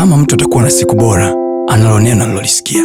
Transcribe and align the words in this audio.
kama 0.00 0.16
mtu 0.16 0.34
atakuwa 0.34 0.62
na 0.62 0.70
siku 0.70 0.94
bora 0.96 1.34
analo 1.68 2.00
neno 2.00 2.24
alilolisikia 2.24 2.82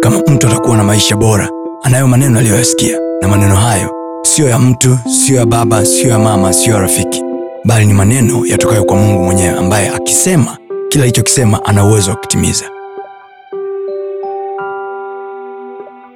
kama 0.00 0.18
mtu 0.26 0.46
atakuwa 0.46 0.76
na 0.76 0.84
maisha 0.84 1.16
bora 1.16 1.48
anayo 1.82 2.06
maneno 2.08 2.38
aliyoyasikia. 2.38 2.98
Na 3.22 3.28
maneno 3.28 3.56
hayo 3.56 3.90
siyo 4.22 4.48
ya 4.48 4.58
mtu 4.58 4.98
siyo 5.24 5.38
ya 5.38 5.46
baba 5.46 5.86
siyo 5.86 6.08
ya 6.08 6.18
mama 6.18 6.52
siyo 6.52 6.74
ya 6.74 6.80
rafiki. 6.80 7.22
Bali 7.64 7.86
ni 7.86 7.92
maneno 7.92 8.46
yatokayo 8.46 8.84
kwa 8.84 8.96
mungu 8.96 9.22
mwenyewe 9.24 9.58
ambaye 9.58 9.88
akisema 9.88 10.58
kila 10.88 11.04
alichokisema 11.04 11.64
ana 11.64 11.84
uwezo 11.84 12.10
wa 12.10 12.16
kutimiza. 12.16 12.64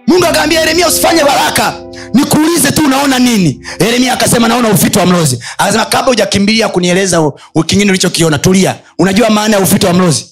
Mungu 0.07 0.25
akaambia 0.26 0.61
yeremia 0.61 0.89
usifanye 0.89 1.25
baraka. 1.25 1.75
Nikuulize 2.14 2.71
tu 2.72 2.82
unaona 2.85 3.18
nini. 3.18 3.61
Yeremia 3.80 4.12
akasema 4.12 4.48
naona 4.48 4.68
ufito 4.68 5.00
wa 5.00 5.07
mlozi. 5.07 5.39
Akasema 5.58 5.85
kabla 5.85 6.08
hujakimbilia 6.08 6.68
kunieleza 6.68 7.32
kingine 7.67 7.90
ulichokiona 7.90 8.39
tulia. 8.39 8.76
Unajua 8.98 9.30
maana 9.30 9.57
ya 9.57 9.62
ufito 9.62 9.86
wa 9.86 9.93
mlozi 9.93 10.29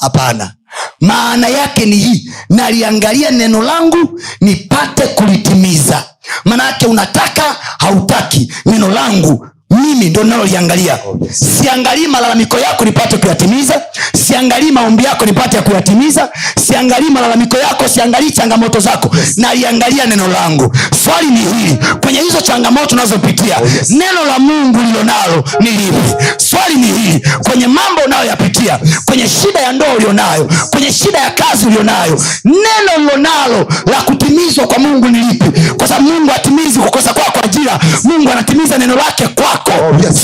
hapana. 0.00 0.54
Maana 1.00 1.48
yake 1.48 1.86
ni 1.86 1.96
hii 1.96 2.30
naliangalia 2.50 3.30
neno 3.30 3.62
langu 3.62 4.20
nipate 4.40 5.06
kulitimiza. 5.06 6.04
Maana 6.44 6.64
yake 6.64 6.86
unataka 6.86 7.42
hautaki. 7.78 8.52
Neno 8.66 8.88
langu 8.88 9.46
mimi 9.70 10.10
ndo 10.10 10.24
ninaloliangalia. 10.24 10.98
Siangalii 11.30 12.06
malalamiko 12.06 12.58
yako 12.58 12.84
nipate 12.84 13.16
kuyatimiza 13.16 13.82
siangalii 14.16 14.70
maombi 14.70 15.04
yako 15.04 15.24
nipate 15.26 15.60
kuyatimiza. 15.60 16.28
Siangalii 16.66 17.10
malalamiko 17.10 17.56
yako 17.56 17.88
siangalii 17.88 18.30
changamoto 18.30 18.80
zako. 18.80 19.10
Naliangalia 19.36 20.06
neno 20.06 20.28
langu. 20.28 20.76
Swali 21.04 21.26
ni 21.30 21.40
hili. 21.40 21.78
Kwenye 22.02 22.20
hizo 22.20 22.40
changamoto 22.40 22.94
unazopitia 22.94 23.56
neno 23.88 24.24
la 24.26 24.38
mungu 24.38 24.78
lilonalo 24.82 25.44
ni 25.60 25.70
lipi? 25.70 26.14
Swali 26.36 26.74
ni 26.74 26.86
hili. 26.86 27.28
Kwenye 27.48 27.66
mambo 27.66 28.00
unayoyapitia 28.06 28.78
kwenye 29.04 29.28
shida 29.28 29.60
ya 29.60 29.72
ndoa 29.72 29.88
ulionayo 29.96 30.48
kwenye 30.70 30.92
shida 30.92 31.18
ya 31.18 31.30
kazi 31.30 31.66
ulionayo 31.66 32.20
neno 32.44 32.92
lilonalo 32.98 33.68
la 33.86 34.02
kutimizwa 34.02 34.66
kwa 34.66 34.78
mungu 34.78 35.08
ni 35.08 35.18
lipi? 35.18 35.60
Kwa 35.76 35.88
sababu 35.88 36.12
mungu 36.12 36.32
atimizi 36.36 36.78
kukosa 36.78 37.12
kwako 37.14 37.37
ajira 37.58 37.78
mungu 38.04 38.30
anatimiza 38.32 38.78
neno 38.78 38.94
lake 38.96 39.28
kwako. 39.28 39.72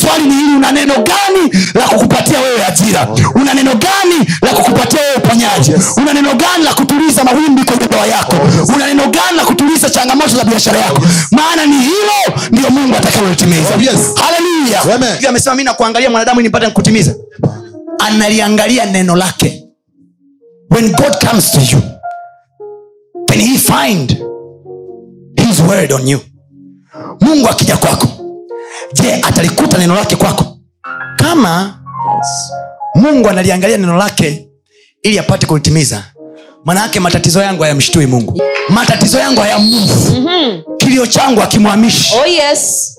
Swali 0.00 0.24
ni 0.26 0.34
hili 0.34 0.56
una 0.56 0.72
neno 0.72 0.94
gani 0.94 1.50
la 1.74 1.88
kukupatia 1.88 2.40
wewe 2.40 2.64
ajira? 2.64 3.08
Una 3.34 3.54
neno 3.54 3.70
gani 3.74 4.28
la 4.42 4.48
kukupatia 4.50 5.00
wewe 5.00 5.14
uponyaji? 5.16 5.72
Una 5.96 6.12
neno 6.12 6.28
gani 6.34 6.64
la 6.64 6.74
kutuliza 6.74 7.24
mawimbi 7.24 7.64
kwenye 7.64 7.86
ndoa 7.86 8.06
yako? 8.06 8.36
Una 8.74 8.86
neno 8.86 9.02
gani 9.02 9.36
la 9.36 9.44
kutuliza 9.44 9.90
changamoto 9.90 10.36
za 10.36 10.44
biashara 10.44 10.78
yako? 10.80 11.02
Maana 11.30 11.66
ni 11.66 11.76
hilo 11.78 12.40
ndio 12.52 12.70
mungu 12.70 12.96
atakalolitimiza 12.96 13.74
Yes. 13.80 14.00
haleluya 14.14 15.28
amesema 15.28 15.56
mi 15.56 15.64
nakuangalia 15.64 16.10
mwanadamu 16.10 16.40
nipate 16.40 16.70
kutimiza. 16.70 17.14
Analiangalia 17.98 18.84
neno 18.86 19.16
lake. 19.16 19.60
When 20.70 20.92
god 20.92 21.28
comes 21.30 21.50
to 21.52 21.60
you 21.60 21.82
can 23.28 23.40
he 23.40 23.58
find 23.58 24.10
his 25.36 25.60
word 25.68 25.92
on 25.92 26.08
you 26.08 26.20
mungu 27.20 27.48
akija 27.48 27.76
kwako 27.76 28.08
je 28.92 29.14
atalikuta 29.14 29.78
neno 29.78 29.94
lake 29.94 30.16
kwako 30.16 30.44
kama 31.16 31.78
mungu 32.94 33.28
analiangalia 33.28 33.76
neno 33.76 33.96
lake 33.96 34.48
ili 35.02 35.18
apate 35.18 35.46
kulitimiza 35.46 36.04
manaake 36.64 37.00
matatizo 37.00 37.42
yangu 37.42 37.62
hayamshtui 37.62 38.06
mungu 38.06 38.42
matatizo 38.68 39.18
yangu 39.18 39.40
hayamuvu 39.40 40.16
kilio 40.78 41.06
changu 41.06 41.42
akimwamishi 41.42 42.14
Oh 42.22 42.26
yes. 42.26 42.94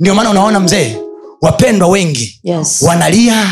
ndio 0.00 0.14
maana 0.14 0.30
unaona 0.30 0.60
mzee 0.60 0.96
wapendwa 1.42 1.88
wengi 1.88 2.40
Yes. 2.42 2.82
wanalia 2.82 3.46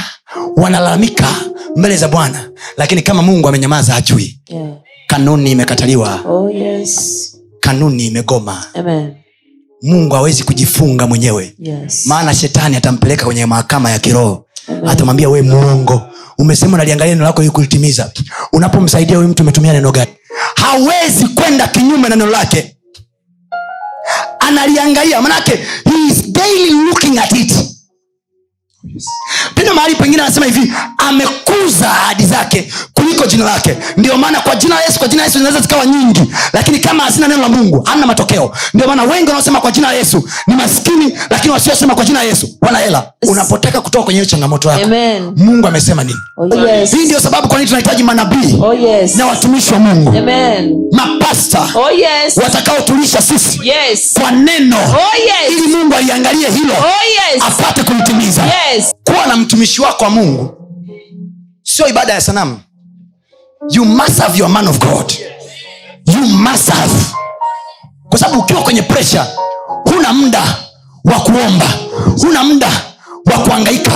wanalalamika 0.56 1.28
mbele 1.76 1.96
za 1.96 2.08
bwana 2.08 2.50
lakini 2.76 3.02
kama 3.02 3.22
mungu 3.22 3.48
amenyamaza 3.48 3.92
hajui 3.92 4.38
Yeah. 4.48 4.68
kanuni 5.06 5.50
imekataliwa 5.52 6.20
Oh 6.28 6.50
yes. 6.50 7.28
kanuni 7.60 8.06
imegoma 8.06 8.64
Amen. 8.74 9.14
Mungu 9.82 10.14
hawezi 10.14 10.42
kujifunga 10.44 11.06
mwenyewe. 11.06 11.54
Yes. 11.58 12.06
maana 12.06 12.34
shetani 12.34 12.76
atampeleka 12.76 13.24
kwenye 13.24 13.46
mahakama 13.46 13.90
ya 13.90 13.98
kiroho. 13.98 14.46
Atamwambia 14.86 15.28
we 15.28 15.42
muongo 15.42 16.02
umesema 16.38 16.74
unaliangalia 16.74 17.14
neno 17.14 17.24
lako 17.26 17.42
ili 17.42 17.50
kulitimiza. 17.50 18.12
Unapomsaidia 18.52 19.16
huyu 19.16 19.28
mtu 19.28 19.42
umetumia 19.42 19.72
neno 19.72 19.92
gani? 19.92 20.10
Hawezi 20.56 21.26
kwenda 21.26 21.68
kinyume 21.68 22.08
na 22.08 22.16
neno 22.16 22.30
lake. 22.30 22.76
Analiangalia 24.38 25.20
manake 25.22 25.50
he 25.84 26.06
is 26.12 26.32
daily 26.32 26.70
looking 26.70 27.18
at 27.18 27.32
it. 27.32 27.52
Tena 29.54 29.74
mahali 29.74 29.94
pengine 29.94 30.22
anasema 30.22 30.46
hivi 30.46 30.72
amekuza 30.98 31.90
ahadi 31.90 32.26
zake 32.26 32.72
kuliko 33.12 33.26
jina 33.30 33.44
lake 33.44 33.76
ndio 33.96 34.16
maana 34.18 34.40
kwa 34.40 34.56
jina 34.56 34.74
la 34.74 34.82
yesu 34.82 34.98
kwa 34.98 35.08
jina 35.08 35.22
la 35.22 35.26
yesu 35.26 35.38
zinaweza 35.38 35.60
zikawa 35.60 35.86
nyingi 35.86 36.20
lakini 36.52 36.78
kama 36.78 37.04
hazina 37.04 37.28
neno 37.28 37.42
la 37.42 37.48
mungu 37.48 37.82
hamna 37.84 38.06
matokeo 38.06 38.52
ndio 38.74 38.86
maana 38.88 39.02
wengi 39.02 39.26
wanaosema 39.28 39.60
kwa 39.60 39.70
jina 39.70 39.88
la 39.88 39.94
yesu 39.94 40.28
ni 40.46 40.54
maskini 40.54 41.18
lakini 41.30 41.52
wasiosema 41.52 41.94
kwa 41.94 42.04
jina 42.04 42.18
la 42.18 42.24
yesu 42.24 42.48
wana 42.60 42.78
hela 42.78 43.12
unapotaka 43.28 43.80
kutoka 43.80 44.04
kwenye 44.04 44.20
hiyo 44.20 44.30
changamoto 44.30 44.68
yako 44.70 44.84
Amen. 44.84 45.32
mungu 45.36 45.66
amesema 45.66 46.04
nini 46.04 46.18
Oh 46.36 46.66
yes. 46.68 46.90
hii 46.90 47.04
ndio 47.04 47.20
sababu 47.20 47.48
kwa 47.48 47.56
nini 47.58 47.68
tunahitaji 47.68 48.02
manabii 48.02 48.56
Oh 48.62 48.74
yes. 48.74 49.16
na 49.16 49.26
watumishi 49.26 49.72
wa 49.74 49.78
mungu 49.80 50.08
Amen. 50.18 50.74
mapasta 50.92 51.68
Oh 51.74 51.90
yes. 51.90 52.36
watakaotulisha 52.36 53.22
sisi 53.22 53.60
Yes. 53.68 54.10
kwa 54.20 54.30
neno 54.30 54.76
Oh 54.76 55.16
yes. 55.16 55.58
ili 55.58 55.76
mungu 55.76 55.94
aliangalie 55.94 56.50
hilo 56.50 56.72
Oh 56.74 57.32
yes. 57.34 57.42
apate 57.48 57.82
kulitimiza 57.82 58.42
Yes. 58.42 58.94
kuwa 59.04 59.26
na 59.26 59.36
mtumishi 59.36 59.82
wako 59.82 60.04
wa 60.04 60.10
mungu 60.10 60.54
sio 61.62 61.88
ibada 61.88 62.12
ya 62.12 62.20
sanamu 62.20 62.58
you 63.70 63.84
must 63.84 64.18
have 64.20 64.36
your 64.38 64.48
man 64.48 64.66
of 64.68 64.78
god. 64.80 65.12
You 66.06 66.26
must 66.26 66.68
have. 66.70 66.92
Kwa 68.08 68.18
sababu 68.18 68.40
ukiwa 68.40 68.62
kwenye 68.62 68.82
presha 68.82 69.26
huna 69.84 70.12
muda 70.12 70.42
wa 71.04 71.20
kuomba 71.20 71.66
huna 72.22 72.44
muda 72.44 72.68
wa 73.26 73.38
kuangaika 73.38 73.92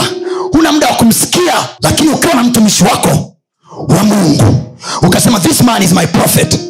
huna 0.53 0.73
muda 0.73 0.87
wa 0.87 0.95
kumsikia. 0.95 1.55
Lakini 1.83 2.09
ukiwa 2.09 2.35
na 2.35 2.43
mtumishi 2.43 2.85
wako 2.85 3.37
wa 3.89 4.05
mungu 4.05 4.75
ukasema 5.03 5.41
this 5.41 5.61
man 5.61 5.83
is 5.83 5.93
my 5.93 6.07
prophet 6.07 6.61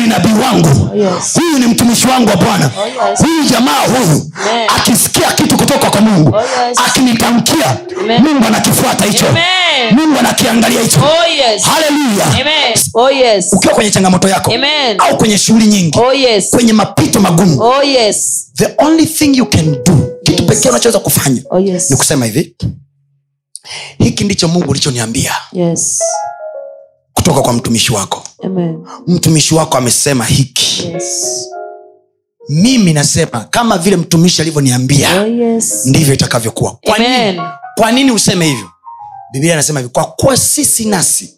huyu 0.00 0.12
ni 0.12 0.18
nabii 0.18 0.42
wangu 0.42 0.96
yes. 0.96 1.34
huyu 1.34 1.58
ni 1.58 1.66
mtumishi 1.66 2.06
wangu 2.06 2.28
wa 2.30 2.36
bwana 2.36 2.64
yes. 3.10 3.20
huyu 3.20 3.44
jamaa 3.44 3.80
huyu 3.86 4.30
yeah. 4.54 4.76
akisikia 4.76 5.32
kitu 5.32 5.56
kutoka 5.56 5.90
kwa 5.90 6.00
mungu 6.00 6.36
Oh, 6.36 6.40
yes. 6.40 6.78
akinitamkia 6.86 7.76
mungu 8.20 8.46
anakifuata 8.46 9.04
hicho 9.04 9.24
mungu 9.92 10.18
anakiangalia 10.18 10.80
hicho 10.82 11.00
Oh 11.00 11.26
yes. 11.52 11.62
haleluya 11.62 12.26
Oh 12.94 13.10
yes. 13.10 13.48
ukiwa 13.52 13.74
kwenye 13.74 13.90
changamoto 13.90 14.28
yako 14.28 14.54
Amen. 14.54 14.96
au 15.00 15.16
kwenye 15.18 15.38
shughuli 15.38 15.66
nyingi 15.66 15.98
Oh 15.98 16.12
yes. 16.12 16.50
kwenye 16.50 16.72
mapito 16.72 17.20
magumu 17.20 17.62
Oh 17.62 17.82
yes. 17.82 18.46
the 18.56 18.68
only 18.78 19.06
thing 19.06 19.36
you 19.36 19.46
can 19.46 19.72
do 19.84 20.08
kitu 20.24 20.42
Yes. 20.42 20.50
pekee 20.52 20.68
unachoweza 20.68 20.98
kufanya 20.98 21.42
Oh 21.50 21.58
yes. 21.58 21.90
ni 21.90 21.96
kusema 21.96 22.26
hivi 22.26 22.56
hiki 23.98 24.24
ndicho 24.24 24.48
mungu 24.48 24.70
ulichoniambia 24.70 25.34
Yes. 25.52 25.98
kutoka 27.12 27.40
kwa 27.40 27.52
mtumishi 27.52 27.92
wako 27.92 28.24
Amen. 28.44 28.78
mtumishi 29.06 29.54
wako 29.54 29.76
amesema 29.78 30.24
hiki 30.24 30.88
Yes. 30.92 31.46
mimi 32.48 32.92
nasema 32.92 33.40
kama 33.50 33.78
vile 33.78 33.96
mtumishi 33.96 34.42
alivyoniambia 34.42 35.22
Oh 35.22 35.26
yes. 35.26 35.86
ndivyo 35.86 36.14
itakavyokuwa 36.14 36.78
kwa 36.84 36.98
nini, 36.98 37.40
kwa 37.76 37.92
nini 37.92 38.10
useme 38.10 38.44
hivyo 38.46 38.68
biblia 39.32 39.52
anasema 39.52 39.80
hivi 39.80 39.92
kwa 39.92 40.04
kuwa 40.04 40.36
sisi 40.36 40.84
nasi 40.84 41.34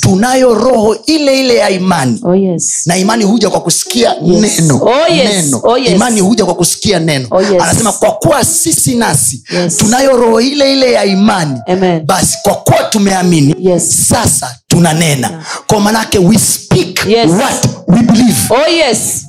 tunayo 0.00 0.54
roho 0.54 0.96
ile 1.06 1.40
ile 1.40 1.54
ya 1.54 1.70
imani 1.70 2.20
Oh 2.24 2.34
yes. 2.34 2.82
na 2.86 2.96
imani 2.96 3.24
huja 3.24 3.50
kwa 3.50 3.60
kusikia 3.60 4.14
Yes. 4.24 4.58
neno 4.60 4.80
Oh, 4.84 5.12
yes. 5.12 5.44
neno 5.44 5.60
Oh, 5.64 5.78
yes. 5.78 5.90
imani 5.92 6.20
huja 6.20 6.44
kwa 6.44 6.54
kusikia 6.54 6.98
neno 6.98 7.26
Oh, 7.30 7.42
yes. 7.42 7.62
anasema 7.62 7.92
kwa 7.92 8.10
kuwa 8.12 8.44
sisi 8.44 8.94
nasi 8.94 9.44
Yes. 9.54 9.76
tunayo 9.76 10.16
roho 10.16 10.40
ile 10.40 10.72
ile 10.72 10.92
ya 10.92 11.04
imani 11.04 11.60
Amen. 11.66 12.06
basi 12.06 12.38
kwa 12.42 12.54
kuwa 12.54 12.84
tumeamini 12.84 13.54
Yes. 13.58 14.08
sasa 14.08 14.56
tunanena 14.76 15.30
kwa 15.66 15.80
manake 15.80 16.18
we 16.18 16.38
speak 16.38 17.06
Yes. 17.06 17.30
what 17.30 17.66
we 17.88 18.02
believe 18.02 18.36
Oh 18.50 18.68
yes. 18.70 19.26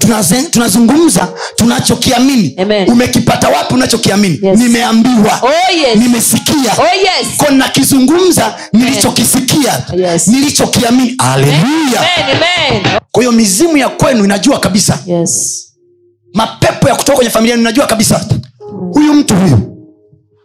Tunazungumza 0.51 1.27
tunachokiamini 1.55 2.55
umekipata 2.87 3.49
wapi 3.49 3.73
unachokiamini 3.73 4.39
Yes. 4.41 4.59
nimeambiwa 4.59 5.39
Oh 5.41 5.73
yes. 5.73 5.95
nimesikia 5.95 6.71
Oh 6.77 6.95
yes. 6.95 7.37
ko 7.37 7.51
nakizungumza 7.51 8.55
nilichokisikia 8.73 9.81
Yes. 9.97 10.27
nilichokiamini 10.27 11.15
haleluya 11.17 12.01
Amen. 12.17 12.35
Amen. 12.35 12.99
kwa 13.11 13.23
hiyo 13.23 13.31
mizimu 13.31 13.77
ya 13.77 13.89
kwenu 13.89 14.23
inajua 14.25 14.59
kabisa 14.59 14.99
Yes. 15.05 15.63
mapepo 16.33 16.89
ya 16.89 16.95
kutoka 16.95 17.15
kwenye 17.15 17.31
familia 17.31 17.55
inajua 17.57 17.87
kabisa 17.87 18.25
huyu 18.93 19.13
mtu 19.13 19.35
huyu 19.35 19.59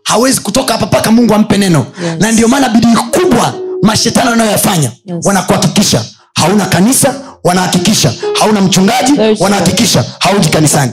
hawezi 0.02 0.40
kutoka 0.40 0.72
hapa 0.72 0.86
mpaka 0.86 1.10
mungu 1.10 1.34
ampe 1.34 1.58
neno 1.58 1.86
Yes. 2.04 2.20
na 2.20 2.32
ndio 2.32 2.48
maana 2.48 2.68
bidii 2.68 2.96
kubwa 3.10 3.54
mashetani 3.82 4.30
wanayoyafanya 4.30 4.92
Yes. 5.04 5.26
wanakuhakikisha 5.26 6.04
hauna 6.34 6.66
kanisa 6.66 7.14
wanahakikisha 7.44 8.12
hauna 8.40 8.60
mchungaji 8.60 9.12
wanahakikisha 9.40 10.04
hauji 10.20 10.48
kanisani 10.48 10.92